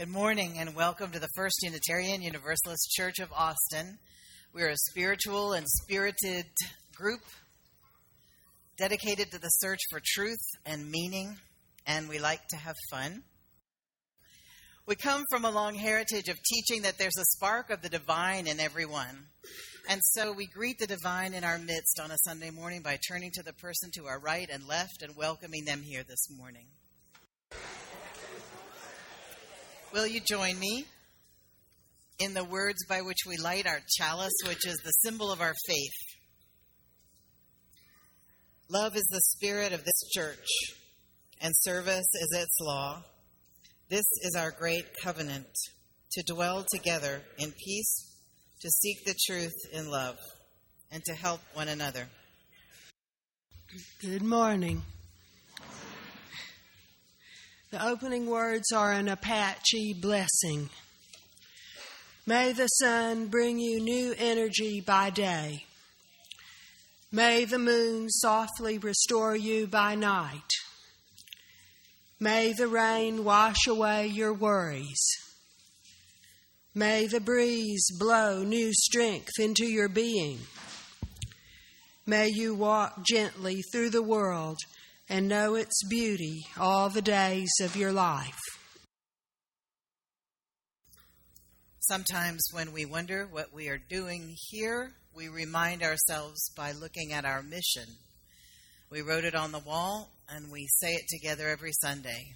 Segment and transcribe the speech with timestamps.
[0.00, 3.98] Good morning and welcome to the First Unitarian Universalist Church of Austin.
[4.54, 6.46] We're a spiritual and spirited
[6.94, 7.20] group
[8.78, 11.36] dedicated to the search for truth and meaning,
[11.86, 13.24] and we like to have fun.
[14.86, 18.46] We come from a long heritage of teaching that there's a spark of the divine
[18.46, 19.26] in everyone.
[19.86, 23.32] And so we greet the divine in our midst on a Sunday morning by turning
[23.32, 26.68] to the person to our right and left and welcoming them here this morning.
[29.92, 30.84] Will you join me
[32.20, 35.54] in the words by which we light our chalice, which is the symbol of our
[35.66, 36.18] faith?
[38.68, 40.46] Love is the spirit of this church,
[41.40, 43.02] and service is its law.
[43.88, 45.48] This is our great covenant
[46.12, 48.14] to dwell together in peace,
[48.60, 50.18] to seek the truth in love,
[50.92, 52.06] and to help one another.
[54.00, 54.82] Good morning.
[57.70, 60.70] The opening words are an Apache blessing.
[62.26, 65.66] May the sun bring you new energy by day.
[67.12, 70.50] May the moon softly restore you by night.
[72.18, 75.06] May the rain wash away your worries.
[76.74, 80.40] May the breeze blow new strength into your being.
[82.04, 84.58] May you walk gently through the world
[85.10, 88.38] and know its beauty all the days of your life.
[91.80, 97.24] Sometimes, when we wonder what we are doing here, we remind ourselves by looking at
[97.24, 97.96] our mission.
[98.88, 102.26] We wrote it on the wall, and we say it together every Sunday.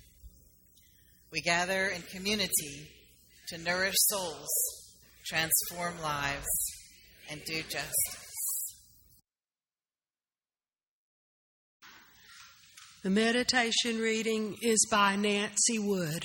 [1.31, 2.89] We gather in community
[3.51, 4.49] to nourish souls,
[5.29, 6.49] transform lives,
[7.31, 8.24] and do justice.
[13.05, 16.25] The meditation reading is by Nancy Wood.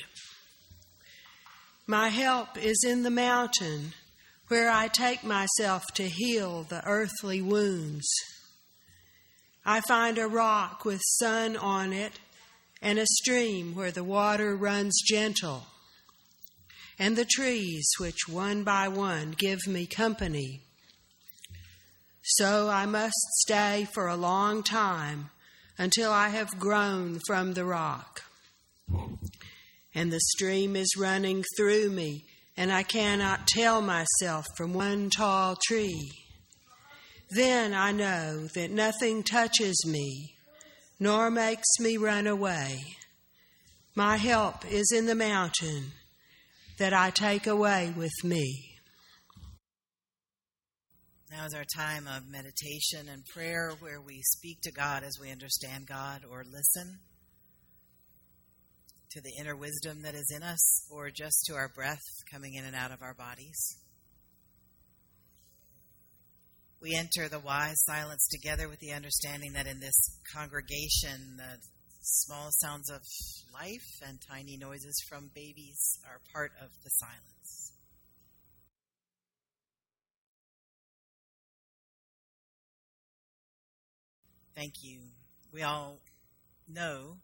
[1.85, 3.91] My help is in the mountain
[4.47, 8.07] where I take myself to heal the earthly wounds.
[9.65, 12.13] I find a rock with sun on it
[12.81, 15.67] and a stream where the water runs gentle,
[16.97, 20.61] and the trees which one by one give me company.
[22.23, 25.31] So I must stay for a long time
[25.79, 28.21] until I have grown from the rock.
[29.95, 32.25] And the stream is running through me,
[32.57, 36.11] and I cannot tell myself from one tall tree.
[37.31, 40.35] Then I know that nothing touches me,
[40.99, 42.79] nor makes me run away.
[43.95, 45.93] My help is in the mountain
[46.77, 48.68] that I take away with me.
[51.31, 55.31] Now is our time of meditation and prayer where we speak to God as we
[55.31, 56.97] understand God or listen
[59.11, 62.01] to the inner wisdom that is in us or just to our breath
[62.31, 63.77] coming in and out of our bodies.
[66.81, 71.59] We enter the wise silence together with the understanding that in this congregation, the
[72.01, 73.01] small sounds of
[73.53, 77.68] life and tiny noises from babies are part of the silence.
[84.59, 84.99] Thank you.
[85.53, 86.01] We all
[86.67, 87.15] know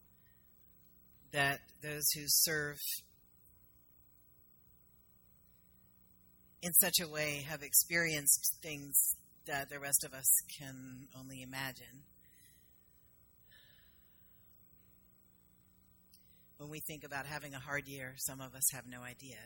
[1.33, 2.77] that those who serve
[6.61, 12.05] in such a way have experienced things that the rest of us can only imagine.
[16.55, 19.39] When we think about having a hard year, some of us have no idea.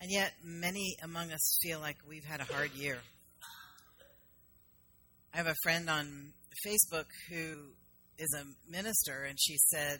[0.00, 2.98] And yet, many among us feel like we've had a hard year.
[5.34, 6.32] I have a friend on
[6.64, 7.72] Facebook who
[8.18, 9.98] is a minister, and she said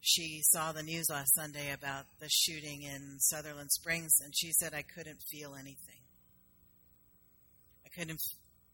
[0.00, 4.72] she saw the news last Sunday about the shooting in Sutherland Springs, and she said,
[4.72, 6.00] I couldn't feel anything.
[7.84, 8.18] I couldn't,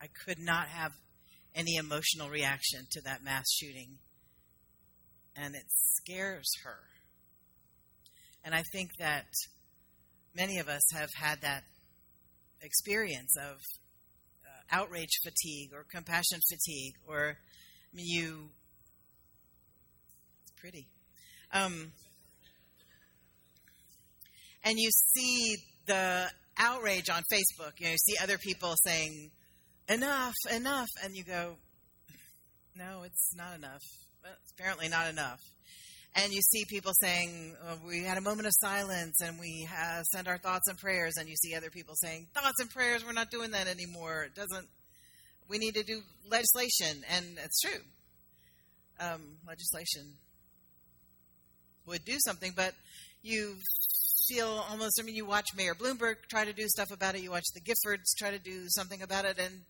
[0.00, 0.92] I could not have
[1.56, 3.98] any emotional reaction to that mass shooting.
[5.34, 6.78] And it scares her.
[8.44, 9.26] And I think that
[10.36, 11.64] many of us have had that
[12.62, 13.58] experience of
[14.70, 17.36] outrage fatigue or compassion fatigue or
[17.92, 18.50] I mean, you.
[20.42, 20.86] It's pretty.
[21.52, 21.92] Um,
[24.64, 26.28] and you see the
[26.58, 27.78] outrage on Facebook.
[27.78, 29.30] You know, you see other people saying,
[29.88, 31.56] "Enough, enough," and you go,
[32.74, 33.82] "No, it's not enough.
[34.24, 35.40] It's apparently not enough."
[36.16, 39.68] And you see people saying oh, we had a moment of silence and we
[40.12, 43.12] send our thoughts and prayers and you see other people saying thoughts and prayers we're
[43.12, 44.66] not doing that anymore it doesn't
[45.48, 47.80] we need to do legislation and it's true
[48.98, 50.14] um, legislation
[51.86, 52.74] would do something, but
[53.22, 53.56] you
[54.28, 55.00] feel almost.
[55.00, 57.22] I mean, you watch Mayor Bloomberg try to do stuff about it.
[57.22, 59.62] You watch the Giffords try to do something about it, and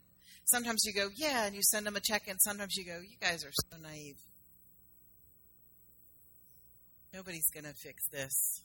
[0.45, 3.17] sometimes you go, "Yeah," and you send them a check, and sometimes you go, "You
[3.21, 4.17] guys are so naive.
[7.17, 8.63] Nobody's going to fix this."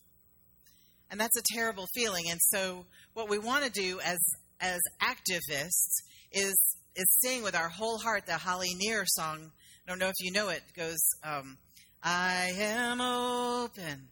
[1.10, 2.26] And that's a terrible feeling.
[2.30, 4.20] And so, what we want to do as
[4.60, 6.04] as activists
[6.34, 6.56] is
[6.96, 9.52] is sing with our whole heart the Holly Near song.
[9.86, 10.64] I don't know if you know it.
[10.68, 11.58] It goes, um,
[12.04, 14.10] "I am open."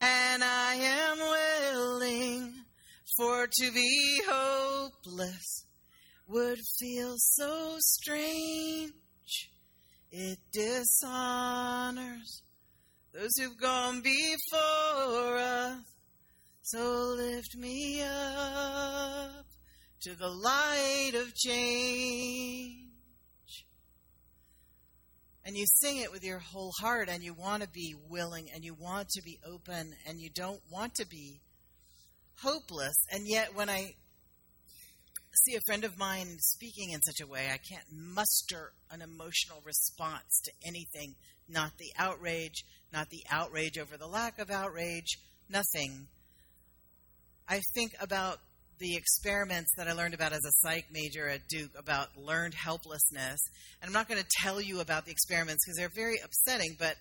[0.00, 2.64] and I am willing
[3.16, 5.64] for to be hopeless
[6.26, 8.92] would feel so strange.
[10.10, 12.42] It dishonors
[13.14, 15.78] those who've gone before us.
[16.62, 19.46] So lift me up
[20.02, 22.84] to the light of change
[25.44, 28.64] and you sing it with your whole heart and you want to be willing and
[28.64, 31.40] you want to be open and you don't want to be
[32.40, 33.94] hopeless and yet when i
[35.44, 39.60] see a friend of mine speaking in such a way i can't muster an emotional
[39.64, 41.14] response to anything
[41.48, 46.06] not the outrage not the outrage over the lack of outrage nothing
[47.48, 48.38] i think about
[48.78, 53.40] the experiments that I learned about as a psych major at Duke about learned helplessness.
[53.80, 56.96] And I'm not going to tell you about the experiments because they're very upsetting, but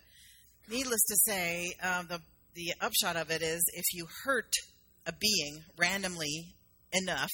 [0.69, 2.19] needless to say, um, the,
[2.53, 4.53] the upshot of it is if you hurt
[5.05, 6.55] a being randomly
[6.93, 7.31] enough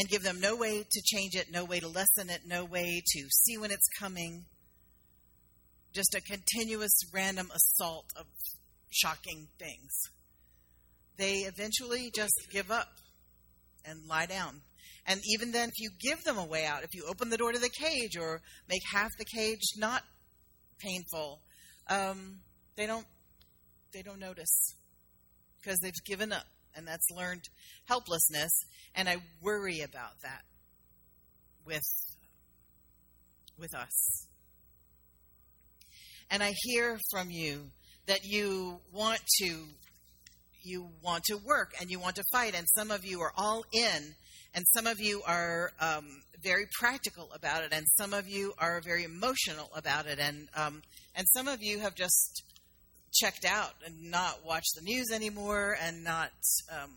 [0.00, 3.02] and give them no way to change it, no way to lessen it, no way
[3.06, 4.46] to see when it's coming,
[5.94, 8.24] just a continuous random assault of
[8.88, 9.92] shocking things,
[11.18, 12.88] they eventually just give up
[13.84, 14.62] and lie down.
[15.06, 17.52] And even then, if you give them a way out, if you open the door
[17.52, 20.02] to the cage or make half the cage not
[20.78, 21.42] painful,
[21.90, 22.38] um,
[22.74, 23.06] they don't
[23.92, 24.76] they don't notice
[25.60, 27.42] because they've given up, and that's learned
[27.86, 28.50] helplessness.
[28.94, 30.42] And I worry about that
[31.66, 31.82] with
[33.58, 34.26] with us.
[36.30, 37.70] And I hear from you
[38.06, 39.64] that you want to
[40.62, 43.64] you want to work and you want to fight, and some of you are all
[43.72, 44.14] in,
[44.54, 46.04] and some of you are um,
[46.42, 50.82] very practical about it, and some of you are very emotional about it, and um,
[51.14, 52.42] and some of you have just
[53.12, 56.30] checked out and not watch the news anymore, and not
[56.70, 56.90] um,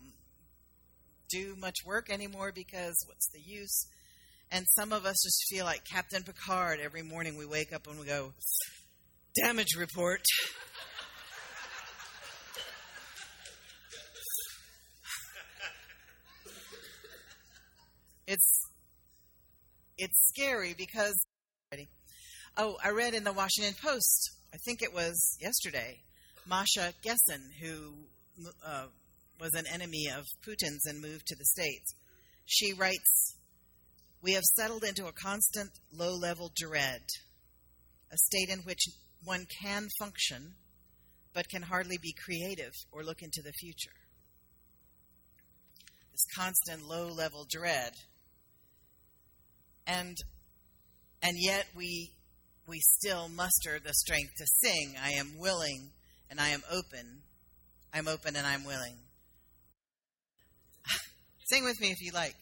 [1.30, 3.86] do much work anymore because what's the use?
[4.50, 7.36] And some of us just feel like Captain Picard every morning.
[7.36, 8.32] We wake up and we go,
[9.42, 10.22] "Damage report."
[18.26, 18.60] it's
[19.98, 21.14] it's scary because
[22.56, 26.00] oh i read in the washington post i think it was yesterday
[26.46, 27.92] masha gessen who
[28.66, 28.86] uh,
[29.40, 31.94] was an enemy of putin's and moved to the states.
[32.46, 33.36] She writes
[34.22, 37.02] we have settled into a constant low level dread
[38.10, 38.86] a state in which
[39.22, 40.54] one can function
[41.34, 43.96] but can hardly be creative or look into the future.
[46.12, 47.92] This constant low level dread.
[49.86, 50.16] And
[51.22, 52.12] and yet we
[52.66, 55.90] we still muster the strength to sing i am willing
[56.30, 57.22] and i am open.
[57.92, 58.96] I'm open and i'm willing.
[61.44, 62.34] Sing with me if you like.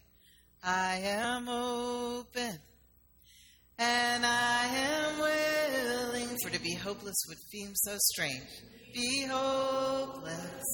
[0.65, 2.59] I am open
[3.79, 6.39] and i am willing.
[6.43, 8.49] For to be hopeless would seem so strange.
[8.95, 10.65] Be hopeless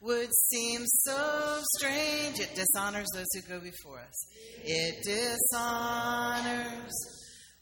[0.00, 2.40] would seem so strange.
[2.40, 4.26] It dishonors those who go before us.
[4.64, 6.92] It dishonors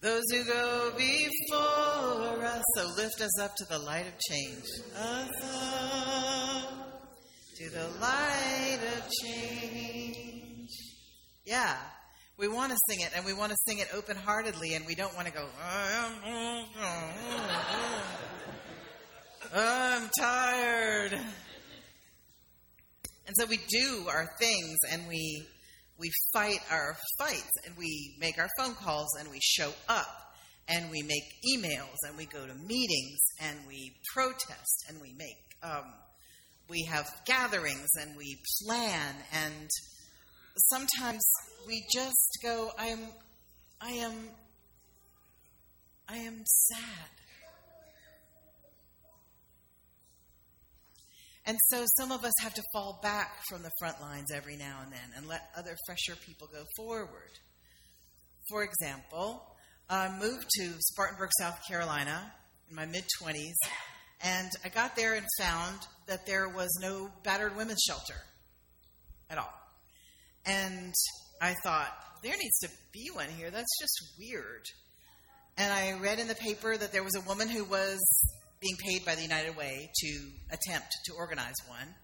[0.00, 2.62] those who go before us.
[2.76, 4.64] So lift us up to the light of change.
[4.96, 5.30] Us
[7.58, 10.70] to the light of change.
[11.44, 11.76] Yeah.
[12.38, 14.94] We want to sing it, and we want to sing it open heartedly, and we
[14.94, 15.44] don't want to go,
[19.52, 21.18] I'm tired.
[23.28, 25.46] And so we do our things and we
[25.98, 30.34] we fight our fights and we make our phone calls and we show up
[30.68, 31.24] and we make
[31.56, 35.84] emails and we go to meetings and we protest and we make um,
[36.68, 38.36] we have gatherings and we
[38.66, 39.68] plan and
[40.70, 41.22] sometimes
[41.66, 43.00] we just go i am
[43.80, 44.12] i am
[46.08, 47.17] i am sad
[51.48, 54.80] And so some of us have to fall back from the front lines every now
[54.82, 57.30] and then and let other fresher people go forward.
[58.50, 59.56] For example,
[59.88, 62.34] I moved to Spartanburg, South Carolina
[62.68, 63.54] in my mid 20s,
[64.20, 68.20] And I got there and found that there was no battered women's shelter
[69.30, 69.54] at all.
[70.44, 70.92] And
[71.40, 71.88] I thought,
[72.22, 73.50] there needs to be one here.
[73.50, 74.64] That's just weird.
[75.56, 77.98] And I read in the paper that there was a woman who was
[78.60, 80.08] being paid by the United Way to
[80.50, 81.94] attempt to organize one.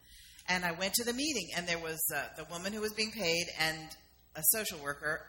[0.49, 3.13] And I went to the meeting, and there was uh, the woman who was being
[3.13, 3.89] paid and
[4.37, 5.21] a social worker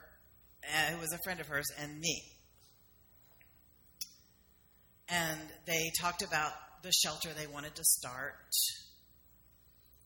[0.63, 2.21] uh, who was a friend of hers and me.
[5.07, 6.51] And they talked about
[6.83, 8.33] the shelter they wanted to start.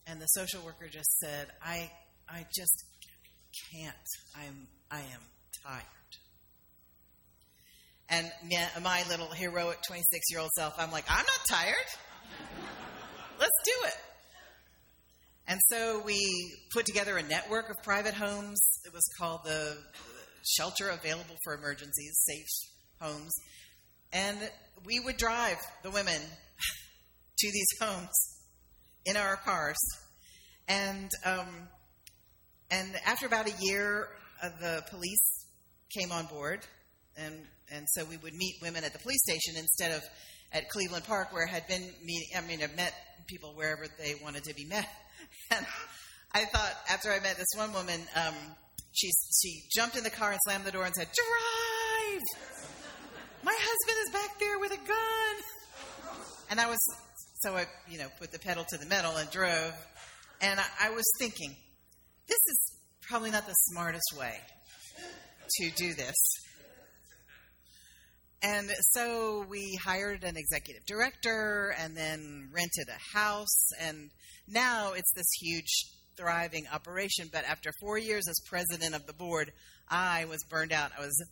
[0.06, 1.90] And the social worker just said, I,
[2.28, 2.84] I just
[3.72, 3.96] can't.
[4.36, 5.20] I'm, I am
[5.64, 5.99] tired.
[8.10, 8.30] And
[8.82, 11.76] my little heroic 26 year old self, I'm like, I'm not tired.
[13.38, 13.94] Let's do it.
[15.46, 16.18] And so we
[16.72, 18.60] put together a network of private homes.
[18.84, 19.76] It was called the
[20.44, 22.46] Shelter Available for Emergencies, Safe
[23.00, 23.32] Homes.
[24.12, 24.38] And
[24.84, 26.20] we would drive the women
[27.38, 28.38] to these homes
[29.06, 29.78] in our cars.
[30.68, 31.68] And, um,
[32.70, 34.08] and after about a year,
[34.42, 35.46] uh, the police
[35.96, 36.66] came on board.
[37.16, 37.34] And,
[37.72, 40.02] and so we would meet women at the police station instead of
[40.52, 42.92] at Cleveland Park, where I had been meeting, I mean, I've met
[43.26, 44.88] people wherever they wanted to be met.
[45.52, 45.66] And
[46.32, 48.34] I thought after I met this one woman, um,
[48.92, 49.10] she
[49.42, 52.22] she jumped in the car and slammed the door and said, "Drive!
[53.42, 56.16] My husband is back there with a gun."
[56.50, 56.78] And I was
[57.42, 59.74] so I you know put the pedal to the metal and drove,
[60.40, 61.54] and I, I was thinking,
[62.28, 64.36] this is probably not the smartest way
[65.58, 66.16] to do this.
[68.42, 73.68] And so we hired an executive director and then rented a house.
[73.80, 74.10] And
[74.48, 75.84] now it's this huge,
[76.16, 77.28] thriving operation.
[77.30, 79.52] But after four years as president of the board,
[79.88, 80.92] I was burned out.
[80.96, 81.22] I was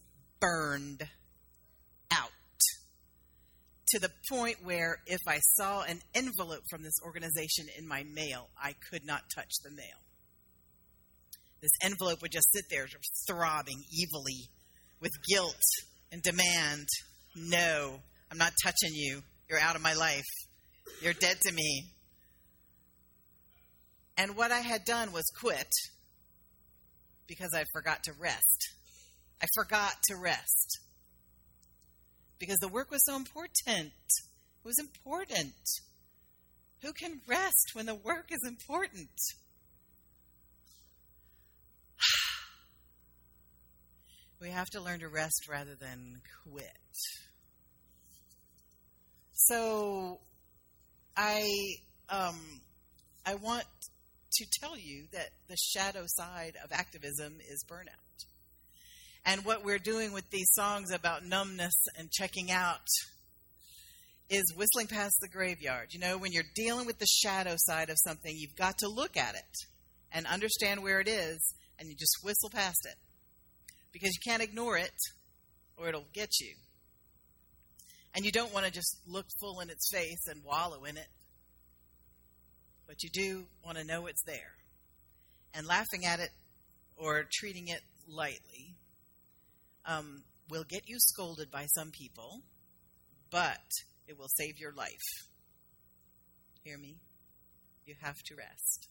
[0.40, 1.02] burned
[2.10, 2.30] out
[3.90, 8.48] to the point where if I saw an envelope from this organization in my mail,
[8.62, 10.02] I could not touch the mail.
[11.62, 12.86] This envelope would just sit there
[13.26, 14.50] throbbing evilly
[15.00, 15.54] with guilt
[16.12, 16.86] and demand,
[17.36, 18.00] No,
[18.30, 19.22] I'm not touching you.
[19.48, 20.24] You're out of my life.
[21.02, 21.84] You're dead to me.
[24.16, 25.68] And what I had done was quit
[27.26, 28.74] because I forgot to rest.
[29.40, 30.80] I forgot to rest
[32.38, 33.92] because the work was so important.
[33.92, 35.54] It was important.
[36.82, 39.10] Who can rest when the work is important?
[44.40, 46.72] We have to learn to rest rather than quit.
[49.32, 50.20] So,
[51.16, 51.50] I
[52.08, 52.38] um,
[53.26, 53.64] I want
[54.32, 58.26] to tell you that the shadow side of activism is burnout.
[59.26, 62.86] And what we're doing with these songs about numbness and checking out
[64.30, 65.88] is whistling past the graveyard.
[65.90, 69.16] You know, when you're dealing with the shadow side of something, you've got to look
[69.16, 69.66] at it
[70.12, 72.94] and understand where it is, and you just whistle past it
[73.98, 74.94] because you can't ignore it
[75.76, 76.54] or it'll get you.
[78.14, 81.08] And you don't want to just look full in its face and wallow in it,
[82.86, 84.54] but you do want to know it's there.
[85.54, 86.30] And laughing at it
[86.96, 88.76] or treating it lightly
[89.84, 92.40] um, will get you scolded by some people,
[93.30, 93.60] but
[94.06, 95.28] it will save your life.
[96.64, 96.96] Hear me?
[97.84, 98.88] You have to rest.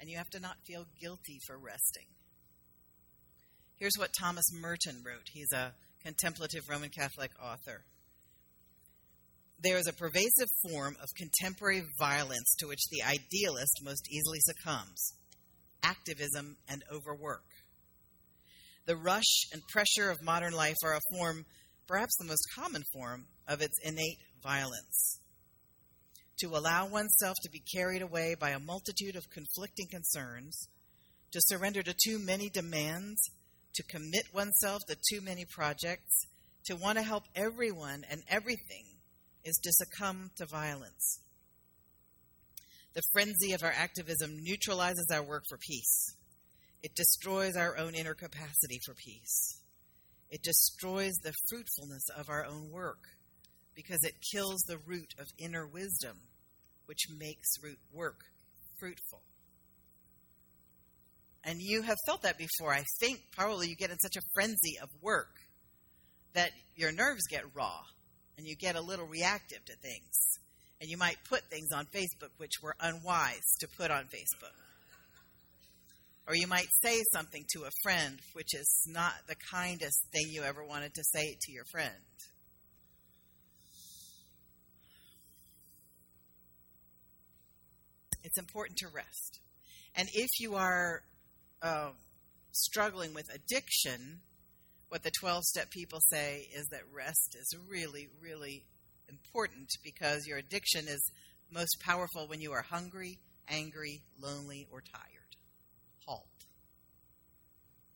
[0.00, 2.06] And you have to not feel guilty for resting.
[3.82, 5.26] Here's what Thomas Merton wrote.
[5.32, 5.72] He's a
[6.04, 7.82] contemplative Roman Catholic author.
[9.60, 15.14] There is a pervasive form of contemporary violence to which the idealist most easily succumbs
[15.82, 17.42] activism and overwork.
[18.86, 21.44] The rush and pressure of modern life are a form,
[21.88, 25.18] perhaps the most common form, of its innate violence.
[26.38, 30.68] To allow oneself to be carried away by a multitude of conflicting concerns,
[31.32, 33.20] to surrender to too many demands,
[33.74, 36.26] to commit oneself to too many projects,
[36.66, 38.84] to want to help everyone and everything,
[39.44, 41.20] is to succumb to violence.
[42.94, 46.14] The frenzy of our activism neutralizes our work for peace.
[46.82, 49.60] It destroys our own inner capacity for peace.
[50.30, 52.98] It destroys the fruitfulness of our own work
[53.74, 56.18] because it kills the root of inner wisdom,
[56.86, 58.20] which makes root work
[58.78, 59.22] fruitful.
[61.44, 62.72] And you have felt that before.
[62.72, 65.40] I think probably you get in such a frenzy of work
[66.34, 67.80] that your nerves get raw
[68.38, 70.38] and you get a little reactive to things.
[70.80, 74.56] And you might put things on Facebook which were unwise to put on Facebook.
[76.26, 80.42] Or you might say something to a friend which is not the kindest thing you
[80.42, 81.90] ever wanted to say to your friend.
[88.24, 89.40] It's important to rest.
[89.96, 91.02] And if you are
[91.62, 91.90] uh,
[92.52, 94.20] struggling with addiction,
[94.88, 98.64] what the 12 step people say is that rest is really, really
[99.08, 101.12] important because your addiction is
[101.50, 105.36] most powerful when you are hungry, angry, lonely, or tired.
[106.06, 106.26] Halt.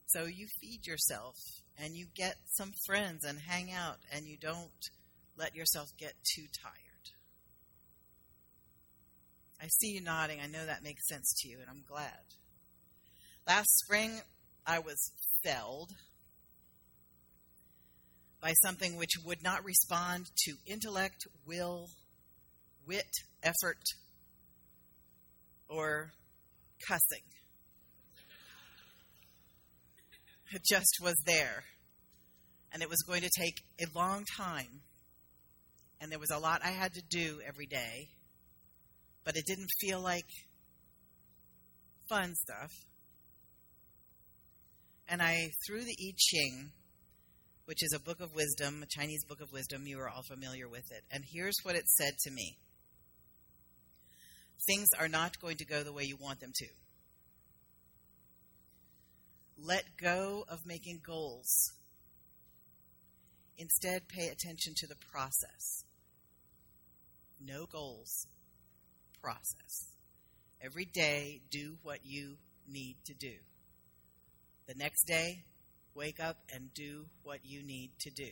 [0.06, 1.34] So you feed yourself
[1.76, 4.70] and you get some friends and hang out and you don't
[5.36, 6.72] let yourself get too tired.
[9.60, 10.40] I see you nodding.
[10.40, 12.36] I know that makes sense to you, and I'm glad.
[13.46, 14.20] Last spring,
[14.66, 15.12] I was
[15.44, 15.92] felled
[18.40, 21.86] by something which would not respond to intellect, will,
[22.88, 23.06] wit,
[23.44, 23.82] effort,
[25.68, 26.10] or
[26.88, 27.22] cussing.
[30.52, 31.62] It just was there.
[32.72, 34.80] And it was going to take a long time.
[36.00, 38.08] And there was a lot I had to do every day.
[39.24, 40.26] But it didn't feel like
[42.08, 42.70] fun stuff.
[45.08, 46.70] And I threw the I Ching,
[47.66, 49.86] which is a book of wisdom, a Chinese book of wisdom.
[49.86, 51.02] You are all familiar with it.
[51.10, 52.56] And here's what it said to me
[54.66, 56.66] Things are not going to go the way you want them to.
[59.58, 61.72] Let go of making goals.
[63.58, 65.84] Instead, pay attention to the process.
[67.40, 68.26] No goals,
[69.22, 69.92] process.
[70.60, 72.36] Every day, do what you
[72.68, 73.34] need to do.
[74.66, 75.44] The next day,
[75.94, 78.30] wake up and do what you need to do.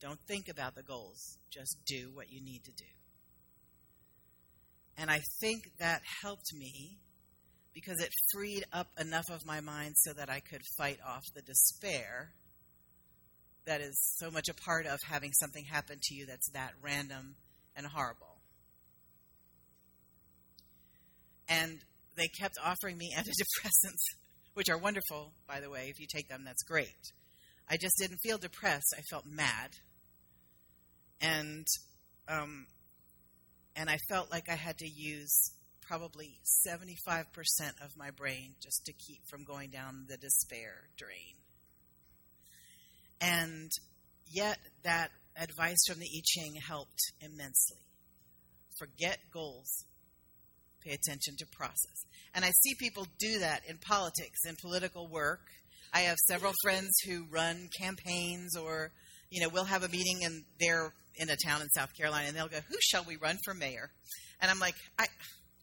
[0.00, 2.84] Don't think about the goals, just do what you need to do.
[4.96, 6.98] And I think that helped me
[7.74, 11.42] because it freed up enough of my mind so that I could fight off the
[11.42, 12.32] despair
[13.66, 17.36] that is so much a part of having something happen to you that's that random
[17.76, 18.40] and horrible.
[21.48, 21.78] And
[22.16, 24.02] they kept offering me antidepressants,
[24.54, 25.88] which are wonderful, by the way.
[25.88, 27.12] If you take them, that's great.
[27.68, 28.94] I just didn't feel depressed.
[28.96, 29.70] I felt mad.
[31.20, 31.66] And
[32.28, 32.66] um,
[33.76, 37.24] and I felt like I had to use probably 75%
[37.82, 41.34] of my brain just to keep from going down the despair drain.
[43.20, 43.70] And
[44.30, 47.84] yet, that advice from the I Ching helped immensely.
[48.78, 49.84] Forget goals,
[50.84, 52.04] pay attention to process.
[52.34, 55.40] And I see people do that in politics and political work.
[55.92, 58.92] I have several friends who run campaigns or,
[59.30, 62.36] you know, we'll have a meeting and they're in a town in South Carolina and
[62.36, 63.90] they'll go, Who shall we run for mayor?
[64.40, 65.06] And I'm like, I,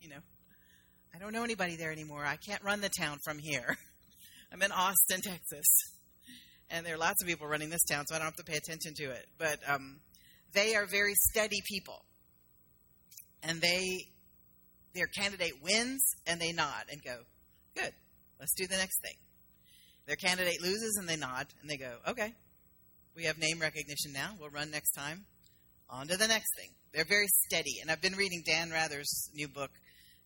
[0.01, 0.19] you know,
[1.15, 2.23] I don't know anybody there anymore.
[2.25, 3.75] I can't run the town from here.
[4.53, 5.65] I'm in Austin, Texas.
[6.69, 8.57] And there are lots of people running this town, so I don't have to pay
[8.57, 9.25] attention to it.
[9.37, 9.99] But um,
[10.53, 12.03] they are very steady people.
[13.41, 13.83] And they,
[14.93, 17.17] their candidate wins, and they nod and go,
[17.75, 17.91] good,
[18.39, 19.15] let's do the next thing.
[20.05, 22.33] Their candidate loses, and they nod, and they go, okay,
[23.15, 24.31] we have name recognition now.
[24.39, 25.25] We'll run next time.
[25.89, 26.69] On to the next thing.
[26.93, 27.79] They're very steady.
[27.81, 29.71] And I've been reading Dan Rather's new book,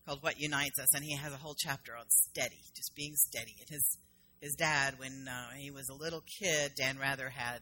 [0.06, 3.54] called What Unites Us, and he has a whole chapter on steady, just being steady.
[3.60, 3.98] And his
[4.40, 7.60] his dad, when uh, he was a little kid, Dan Rather had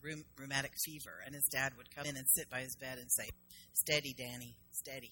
[0.00, 3.10] rheum- rheumatic fever, and his dad would come in and sit by his bed and
[3.10, 3.28] say,
[3.74, 5.10] "Steady, Danny, steady."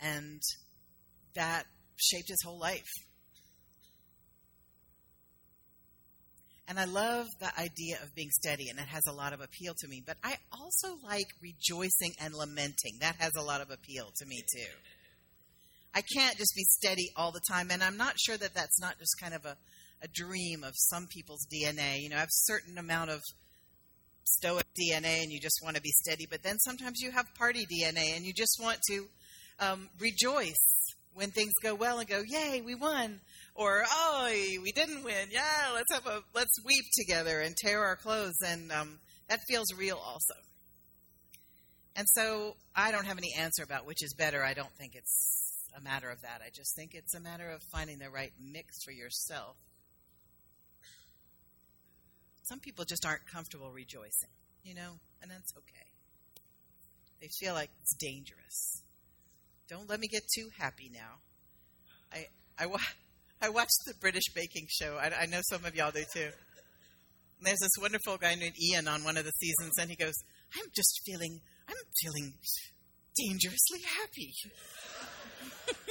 [0.00, 0.40] And
[1.34, 1.64] that
[1.96, 2.90] shaped his whole life.
[6.68, 9.74] And I love the idea of being steady, and it has a lot of appeal
[9.76, 10.02] to me.
[10.06, 12.98] But I also like rejoicing and lamenting.
[13.00, 14.70] That has a lot of appeal to me, too.
[15.92, 17.70] I can't just be steady all the time.
[17.72, 19.56] And I'm not sure that that's not just kind of a,
[20.02, 22.02] a dream of some people's DNA.
[22.02, 23.20] You know, I have a certain amount of
[24.22, 26.26] stoic DNA and you just want to be steady.
[26.30, 29.06] But then sometimes you have party DNA and you just want to
[29.60, 33.20] um, rejoice when things go well and go, yay, we won.
[33.54, 34.26] Or, oh,
[34.62, 35.28] we didn't win.
[35.30, 38.38] Yeah, let's have a, let's weep together and tear our clothes.
[38.46, 40.34] And um, that feels real also.
[41.96, 44.42] And so I don't have any answer about which is better.
[44.42, 46.40] I don't think it's a matter of that.
[46.44, 49.56] I just think it's a matter of finding the right mix for yourself.
[52.42, 54.30] Some people just aren't comfortable rejoicing,
[54.64, 55.86] you know, and that's okay.
[57.20, 58.82] They feel like it's dangerous.
[59.70, 61.20] Don't let me get too happy now.
[62.12, 62.26] I
[62.58, 62.78] I, wa-
[63.40, 64.98] I watched the British baking show.
[65.00, 66.28] I, I know some of y'all do too.
[67.38, 70.14] And there's this wonderful guy named Ian on one of the seasons, and he goes,
[70.56, 72.34] "I'm just feeling, I'm feeling
[73.16, 74.34] dangerously happy."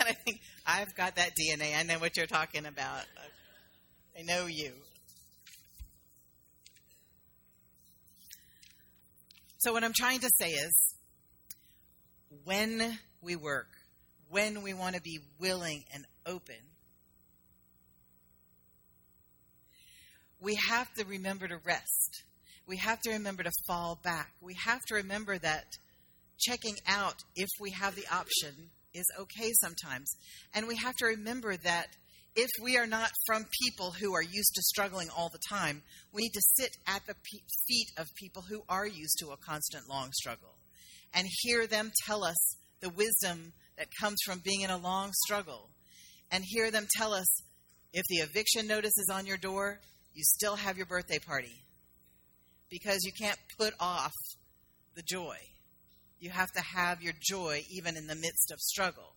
[0.00, 1.78] and I think I've got that DNA.
[1.78, 3.04] I know what you're talking about.
[4.18, 4.72] I know you.
[9.58, 10.93] So, what I'm trying to say is
[12.44, 13.68] when we work,
[14.28, 16.56] when we want to be willing and open.
[20.40, 22.24] We have to remember to rest.
[22.66, 24.32] We have to remember to fall back.
[24.40, 25.64] We have to remember that
[26.38, 30.10] checking out, if we have the option, is okay sometimes.
[30.54, 31.86] And we have to remember that
[32.36, 36.22] if we are not from people who are used to struggling all the time, we
[36.22, 37.14] need to sit at the
[37.68, 40.53] feet of people who are used to a constant long struggle
[41.14, 45.70] and hear them tell us the wisdom that comes from being in a long struggle
[46.30, 47.26] and hear them tell us
[47.92, 49.78] if the eviction notice is on your door,
[50.14, 51.62] you still have your birthday party
[52.70, 54.12] because you can't put off
[54.96, 55.36] the joy.
[56.18, 59.14] You have to have your joy even in the midst of struggle.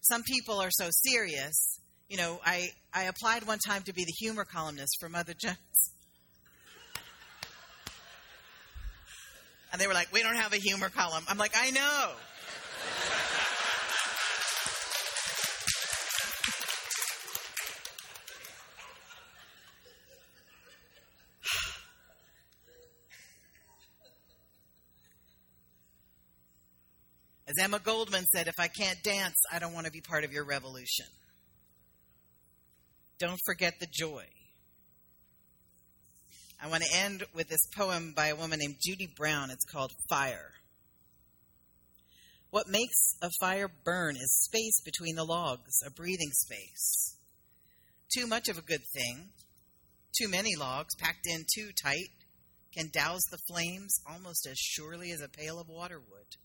[0.00, 1.78] Some people are so serious.
[2.08, 5.92] You know, I, I applied one time to be the humor columnist for Mother Jones.
[9.72, 11.24] And they were like, we don't have a humor column.
[11.28, 12.10] I'm like, I know.
[27.48, 30.32] As Emma Goldman said, if I can't dance, I don't want to be part of
[30.32, 31.06] your revolution.
[33.18, 34.24] Don't forget the joy.
[36.64, 39.50] I want to end with this poem by a woman named Judy Brown.
[39.50, 40.52] It's called Fire.
[42.50, 47.16] What makes a fire burn is space between the logs, a breathing space.
[48.16, 49.30] Too much of a good thing,
[50.16, 52.10] too many logs packed in too tight,
[52.72, 56.36] can douse the flames almost as surely as a pail of water would.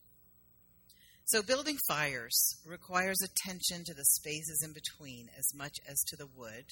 [1.25, 6.27] So, building fires requires attention to the spaces in between as much as to the
[6.35, 6.65] wood.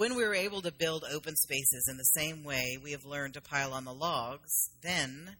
[0.00, 3.34] When we are able to build open spaces in the same way we have learned
[3.34, 5.36] to pile on the logs, then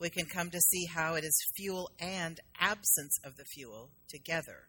[0.00, 4.66] we can come to see how it is fuel and absence of the fuel together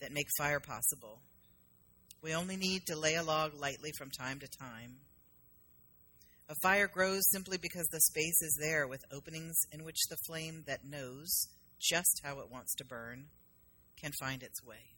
[0.00, 1.20] that make fire possible.
[2.22, 5.00] We only need to lay a log lightly from time to time.
[6.48, 10.64] A fire grows simply because the space is there with openings in which the flame
[10.66, 13.26] that knows just how it wants to burn
[14.00, 14.95] can find its way.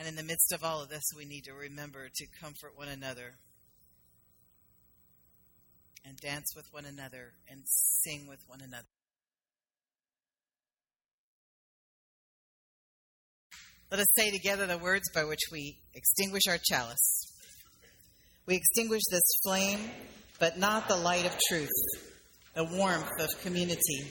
[0.00, 2.88] And in the midst of all of this, we need to remember to comfort one
[2.88, 3.34] another
[6.06, 8.86] and dance with one another and sing with one another.
[13.90, 17.20] Let us say together the words by which we extinguish our chalice.
[18.46, 19.80] We extinguish this flame,
[20.38, 21.68] but not the light of truth,
[22.54, 24.10] the warmth of community,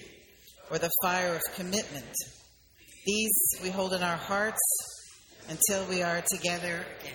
[0.69, 2.13] or the fire of commitment.
[3.07, 4.59] These we hold in our hearts
[5.49, 7.13] until we are together again.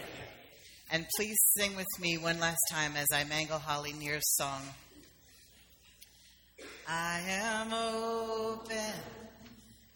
[0.90, 4.60] And please sing with me one last time as I mangle Holly Near's song.
[6.86, 8.76] I am open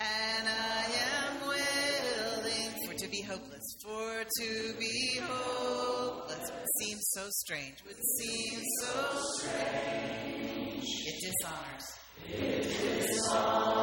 [0.00, 7.26] and I am willing for to be hopeless, for to be hopeless would seem so
[7.30, 10.84] strange, would seem so strange.
[11.06, 11.86] It dishonors.
[12.28, 12.62] It
[13.06, 13.78] dishonors.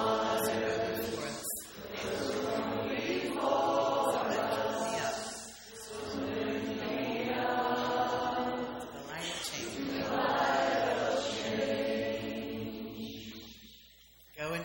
[3.35, 3.84] Go